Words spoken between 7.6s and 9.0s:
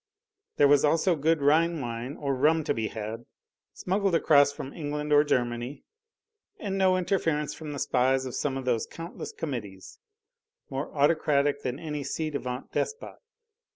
the spies of some of those